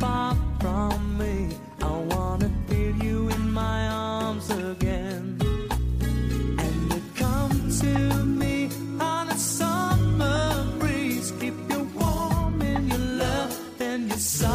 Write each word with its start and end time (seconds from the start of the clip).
far 0.00 0.36
from 0.58 1.16
me. 1.16 1.48
I 1.80 1.92
wanna 2.12 2.50
feel 2.66 2.96
you 2.96 3.28
in 3.28 3.52
my 3.52 3.86
arms 3.88 4.50
again. 4.50 5.38
And 6.58 6.92
you 6.92 7.00
come 7.14 7.70
to 7.82 8.24
me 8.24 8.68
on 8.98 9.28
a 9.28 9.38
summer 9.38 10.66
breeze. 10.80 11.32
Keep 11.40 11.54
you 11.70 11.88
warm 11.94 12.60
in 12.62 12.88
your 12.88 12.98
love 12.98 13.52
and 13.80 14.08
your 14.08 14.18
sigh. 14.18 14.51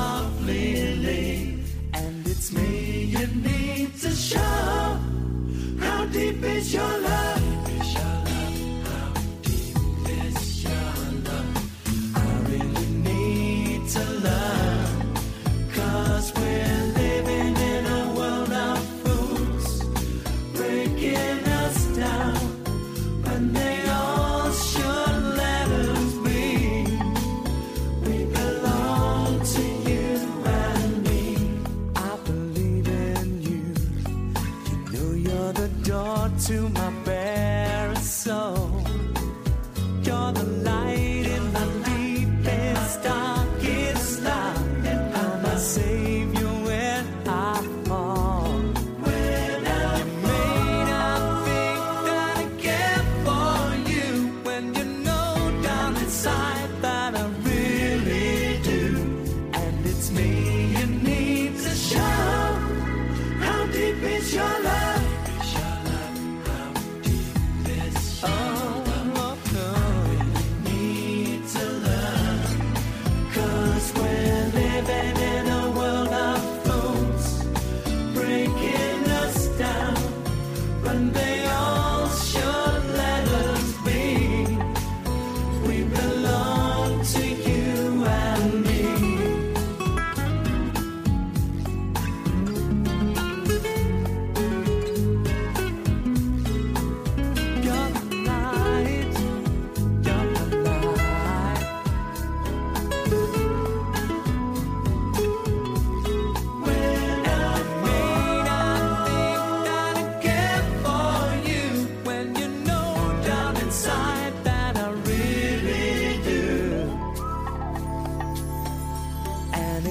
It's 64.20 64.34
your 64.34 64.57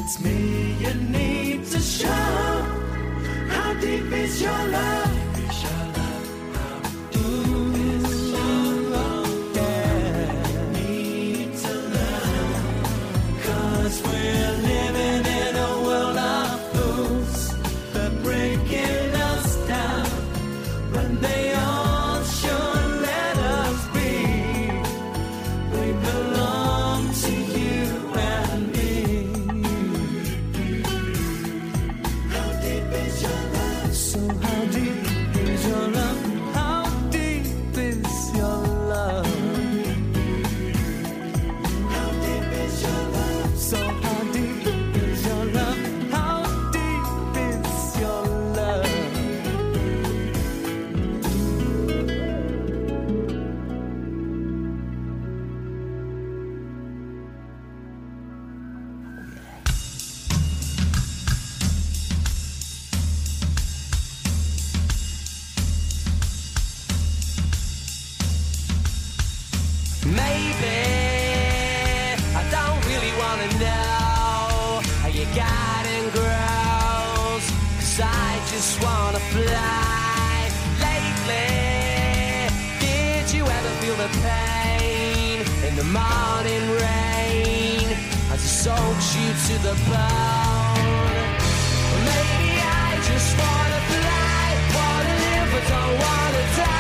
It's 0.09 0.21
me 0.21 0.77
you 0.79 0.95
need 0.95 1.65
to 1.67 1.81
show. 1.81 2.07
How 3.49 3.75
deep 3.81 4.13
is 4.13 4.41
your 4.41 4.53
love? 4.69 4.96
Just 78.57 78.83
wanna 78.83 79.19
fly 79.35 80.51
lately. 80.81 82.49
Did 82.81 83.33
you 83.35 83.45
ever 83.45 83.73
feel 83.81 83.97
the 83.97 84.11
pain 84.29 85.41
in 85.67 85.77
the 85.77 85.85
morning 85.85 86.65
rain 86.85 87.87
as 88.33 88.41
it 88.49 88.55
soaks 88.65 89.09
you 89.19 89.29
to 89.49 89.55
the 89.69 89.75
bone? 89.93 91.27
Maybe 92.11 92.51
I 92.85 92.91
just 93.11 93.31
wanna 93.43 93.81
fly, 93.93 94.47
wanna 94.79 95.15
live, 95.25 95.49
but 95.53 95.65
don't 95.69 95.95
wanna 96.05 96.43
die. 96.57 96.77